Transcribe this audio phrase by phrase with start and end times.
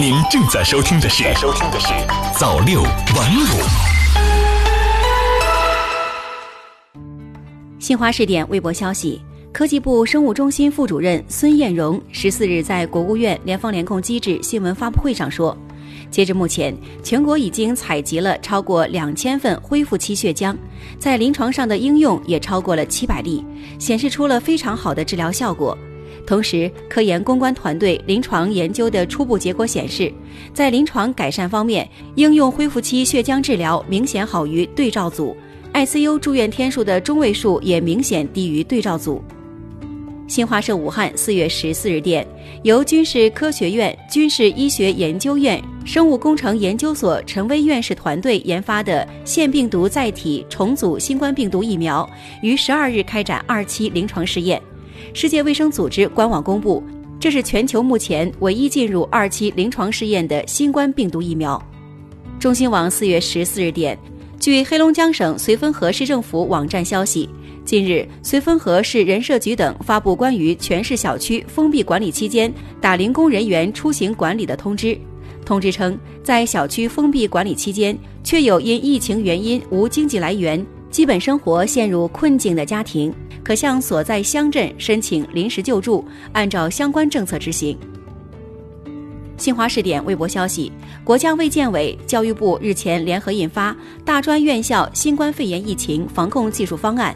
[0.00, 1.88] 您正在收听的是收听的是
[2.38, 3.46] 早六晚五。
[7.80, 9.20] 新华视点微博消息，
[9.52, 15.56] 科技部生物中心副主任孙艳荣十四日在国务院联防联控机制新闻发布会上说，
[16.12, 16.72] 截至目前，
[17.02, 20.54] 全国已经采集了超过两千份恢复期血浆，
[21.00, 23.44] 在临床上的应用也超过了七百例，
[23.80, 25.76] 显示出了非常好的治疗效果。
[26.28, 30.12] 同时，科研攻关团队临床研究的初步结果显示，
[30.52, 35.34] 在临床改善方面，应用恢复期血浆治疗明显好于对照组
[35.72, 39.24] ，ICU 住院天数的中位数也明显低于对照组。
[40.26, 42.28] 新华社武汉四月十四日电，
[42.62, 52.06] 由军事科学院军事医学研究院生物工程研究所陈薇院士团队研发的腺病毒载体重组新冠病毒疫苗，
[52.42, 54.60] 于十二日开展二期临床试验。
[55.14, 56.82] 世界卫生组织官网公布，
[57.18, 61.60] 这是全球目前唯一进入二期临床试验的新冠病毒疫苗。
[62.38, 63.98] 中新网四月十四日电，
[64.38, 67.28] 据黑龙江省绥芬河市政府网站消息，
[67.64, 74.96] 近日绥芬河市人社局等发布关于全市小区封闭管理期间打零工人员出行管理的通知。
[75.44, 80.64] 通知称，在小区封闭管理期间，确有因疫情原因无经济来源。
[80.90, 83.12] 基本生活陷入困境的家庭，
[83.44, 87.78] 可向所在乡镇申请临时救助，按照相关政策执行。
[89.36, 90.72] 新华视点微博消息：
[91.04, 93.72] 国家卫健委、教育部日前联合印发
[94.04, 97.14] 《大专院校新冠肺炎疫情防控技术方案》，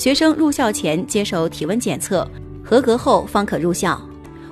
[0.00, 2.28] 学生入校前接受体温检测，
[2.62, 3.98] 合格后方可入校。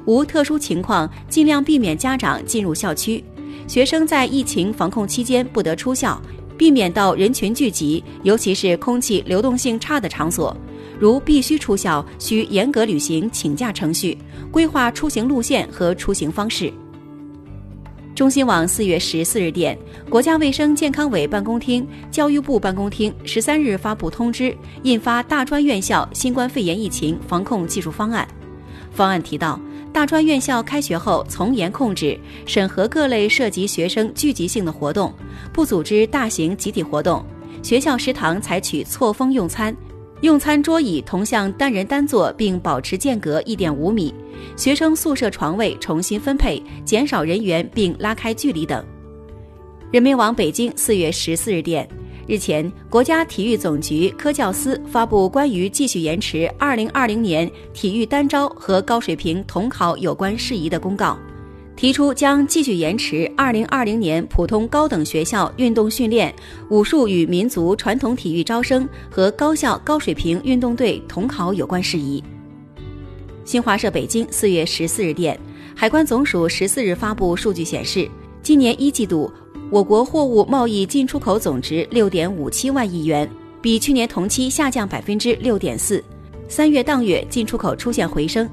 [0.07, 3.23] 无特殊情况，尽量避免家长进入校区。
[3.67, 6.21] 学生在疫情防控期间不得出校。
[6.61, 10.55] 避免到人群聚集，尤其是空气流动性差的场所。
[10.99, 14.19] 如必须出校，需严格履行请假程序，
[14.51, 16.71] 规划出行路线和出行方式。
[18.15, 19.75] 中新网四月十四日电，
[20.11, 28.29] 国家卫生健康委办公厅、教育部办公厅十三日发布通知，印发大专院校新冠肺炎疫情防控技术方案。
[28.93, 29.59] 方案提到。
[29.93, 35.13] 大专院校开学后，从严控制审核各类涉及学生聚集性的活动，
[35.53, 37.25] 不组织大型集体活动。
[37.63, 39.77] 学校食堂采取错峰用餐，
[40.23, 44.15] 用餐桌椅同向单人单坐，并保持间隔一点五米。
[44.57, 48.83] 学生宿舍床位重新分配，减少人员并拉开距离等。
[49.91, 51.87] 人民网北京四月十四日电。
[52.31, 61.19] 日前，国家体育总局科教司发布关于继续延迟2020年体育单招和高水平统考有关事宜的公告，
[61.75, 66.33] 提出将继续延迟2020年普通高等学校运动训练、
[66.69, 72.23] 武术与民族传统体育招生和高校高水平运动队统考有关事宜。
[73.45, 75.37] 新华社北京四月十四日电，
[75.75, 78.09] 海关总署十四日发布数据显示，
[78.41, 79.29] 今年一季度。
[79.71, 83.29] 我国货物贸易进出口总值六点五七万亿元，
[83.63, 86.03] 比去年同期下降百分之六点四。
[86.49, 88.51] 三月当月进出口出现回升。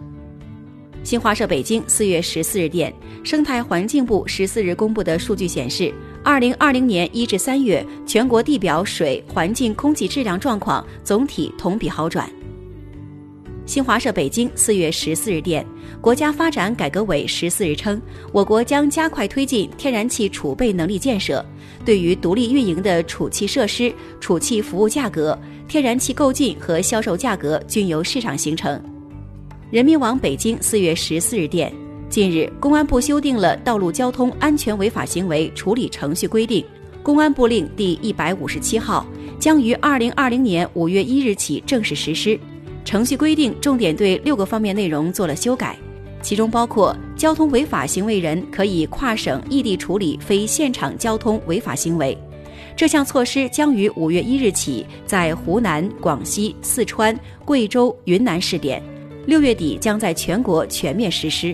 [1.03, 5.91] 新华社北京四月十四日电，生态环境部十四日公布的数据显示，
[6.23, 12.29] 二零二零年一至三月，全国地表水环境空气质量状况总体同比好转。
[13.67, 15.63] 新华社北京四月十四日电，
[15.99, 18.01] 国家发展改革委十四日称，
[18.31, 21.45] 我国将加快推进天然气储备能力建设，
[21.83, 28.81] 对于独立运营的储气设施、储气服务价格、天然气购进和销售价格均由市场形成。
[29.69, 31.69] 人民网北京四月十四日电，
[32.09, 36.63] 近日，公安部修订了《道路交通安全违法行为处理程序规定》，
[37.03, 39.05] 公安部令第一百五十七号，
[39.37, 42.39] 将于二零二零年五月一日起正式实施。
[42.87, 45.77] 程序规定重点对六个方面内容做了修改，
[46.21, 52.17] 其中包括交通违法行为人可以跨省异地处理非现场交通违法行为。
[52.77, 58.81] 这项措施将于五月一日起在湖南、广西、四川、贵州、云南试点，
[59.25, 61.53] 六月底将在全国全面实施。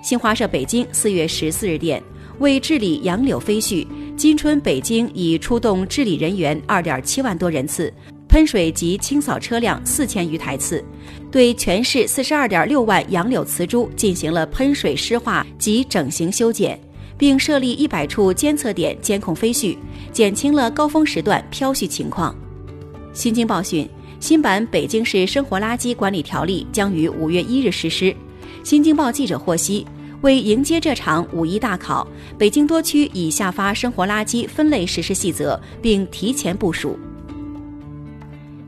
[0.00, 2.00] 新华社北京四月十四日电，
[2.38, 3.84] 为治理杨柳飞絮，
[4.16, 7.92] 今春北京已出动治理人员二点七万多人次。
[8.32, 10.82] 喷水及清扫车辆四千余台次，
[11.30, 16.80] 对全市四十二点六万杨柳瓷株进行了喷水湿化及整形修剪，
[17.18, 19.76] 并设立一百处监测点监控飞絮，
[20.12, 22.34] 减轻了高峰时段飘絮情况。
[23.12, 23.86] 新京报讯，
[24.18, 28.16] 新版《北京市生活垃圾管理条例》将于五月一日实施。
[28.64, 29.86] 新京报记者获悉，
[30.22, 32.08] 为迎接这场五一大考，
[32.38, 36.98] 北京多区已下发生活垃圾分类实施细则，并提前部署。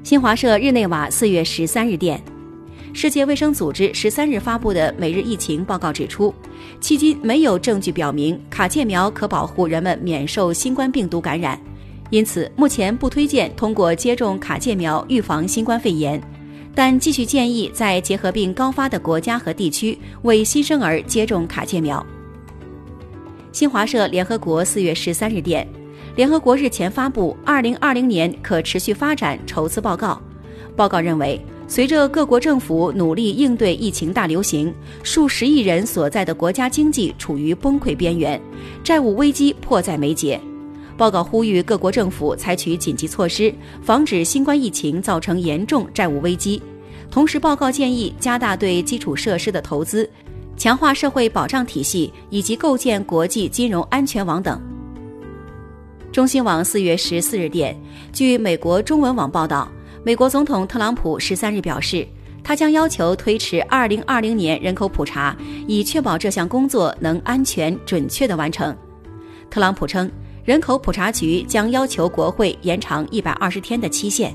[0.04, 2.22] 新华社日内瓦四月十三日电，
[2.92, 6.32] 世界卫生组织十三日发布的每日疫情报告指出，
[6.78, 11.58] 迄今没有证据表明卡介苗可保护人们免受新冠病毒感染，
[12.10, 16.22] 因此目前不推荐通过接种卡介苗预防新冠肺炎，
[16.74, 22.06] 但继续建议在结核病高发的国家和地区为新生儿接种卡介苗。
[23.52, 25.66] 新华社联合国四月十三日电，
[26.16, 30.20] 联合国日前发布《二零二零年可持续发展筹资报告》，
[30.76, 31.40] 报告认为。
[31.66, 34.72] 随着各国政府努力应对疫情大流行，
[35.02, 38.38] 数十亿人所在的国家经济处于崩溃边缘，
[38.84, 40.38] 债务危机迫在眉睫。
[40.94, 43.52] 报告呼吁各国政府采取紧急措施，
[43.82, 46.62] 防止新冠疫情造成严重债务危机。
[47.10, 50.08] 同时，报告建议加大对基础设施的投资，
[50.58, 54.73] 强化社会保障体系，以及构建国际金融安全网等。
[56.14, 57.76] 中新网四月十四日电，
[58.12, 59.68] 据美国中文网报道。
[60.04, 62.06] 美国总统特朗普十三日表示，
[62.40, 68.72] 他将要求推迟二零二零年人口普查，以确保这项工作能安全准确地完成。
[69.50, 70.08] 特朗普称，
[70.44, 74.32] 人口普查局将要求国会延长一百二十天的期限。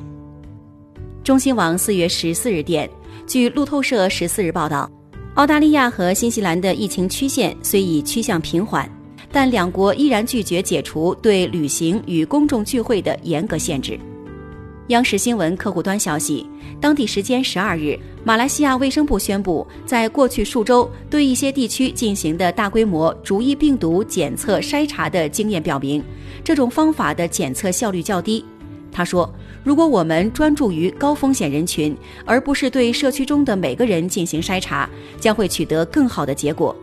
[1.24, 2.90] 中新网四月十四日电，
[3.26, 4.92] 据路透社十四日报道，
[5.36, 8.86] 澳大利亚和新西兰的疫情曲线虽已趋向平缓，
[9.32, 14.00] 但两国依然拒绝解除对旅行与公众聚会的严格限制。
[14.88, 16.50] 央视新闻客户端消息，
[16.82, 26.04] 当地时间十二日，马来西亚卫生部宣布，在过去数周对一些地区进行的大规模逐一病毒检测筛查的经验表明，
[26.44, 28.44] 这种方法的检测效率较低。
[28.92, 29.32] 他说
[29.64, 31.96] ：“如果我们专注于高风险人群，
[32.26, 34.90] 而不是对社区中的每个人进行筛查，
[35.20, 36.76] 将会取得更好的结果。”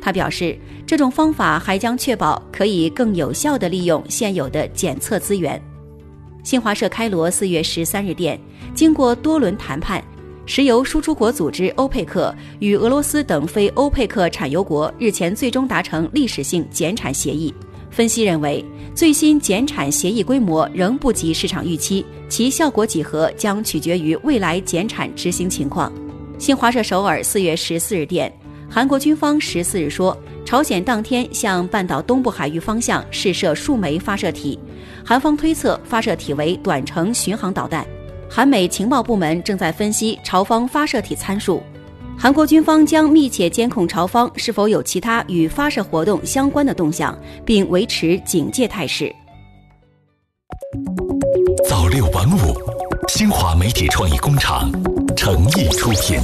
[0.00, 0.56] 他表示，
[0.86, 5.60] 这种方法还将确保可以更有效地利用现有的检测资源。
[6.44, 8.40] 新华社开罗四月十三日电，
[8.74, 10.02] 经过多轮谈判，
[10.46, 17.52] 石油输出国组织欧佩克与俄罗斯等非欧佩克产油国日前最终达成历史性减产协议。
[17.90, 18.64] 分析认为，
[18.94, 25.92] 最新减产协议规模仍不及市场预期，其效果几何将取决于未来减产执行情况。
[26.38, 28.32] 新华社首尔四月十四日电，
[28.70, 34.58] 韩国军方十四日说，朝鲜当天向半岛东部海域方向试射数枚发射体。
[35.04, 37.86] 韩方推测发射体为短程巡航导弹，
[38.30, 41.62] 韩美情报部门正在分析朝方发射体参数。
[42.16, 49.10] 韩国军方将密切监控朝方是否有其他与发射活动相关的动向，并维持警戒态势。
[51.68, 52.54] 早六晚五，
[53.08, 54.70] 新华媒体创意工厂
[55.16, 56.20] 诚意出品。